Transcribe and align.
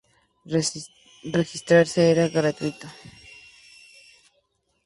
Registrarse 1.37 2.01
era 2.13 2.31
gratuito. 2.35 2.87